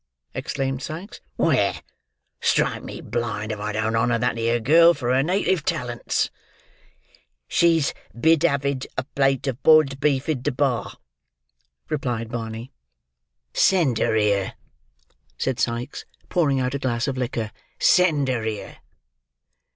exclaimed 0.33 0.81
Sikes. 0.81 1.21
"Where? 1.35 1.79
Strike 2.39 2.81
me 2.83 3.01
blind, 3.01 3.51
if 3.51 3.59
I 3.59 3.71
don't 3.71 3.95
honour 3.95 4.17
that 4.17 4.35
'ere 4.35 4.59
girl, 4.59 4.95
for 4.95 5.13
her 5.13 5.21
native 5.21 5.63
talents." 5.63 6.31
"She's 7.47 7.93
bid 8.19 8.39
havid 8.41 8.87
a 8.97 9.03
plate 9.03 9.45
of 9.45 9.61
boiled 9.61 9.99
beef 9.99 10.27
id 10.27 10.43
the 10.43 10.51
bar," 10.51 10.93
replied 11.87 12.31
Barney. 12.31 12.71
"Send 13.53 13.99
her 13.99 14.15
here," 14.15 14.55
said 15.37 15.59
Sikes, 15.59 16.05
pouring 16.29 16.59
out 16.59 16.73
a 16.73 16.79
glass 16.79 17.07
of 17.07 17.15
liquor. 17.15 17.51
"Send 17.77 18.27
her 18.27 18.41
here." 18.41 18.77